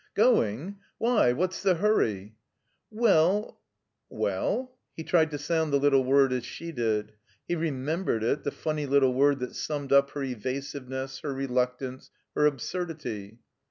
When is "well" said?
2.91-3.59, 4.09-4.73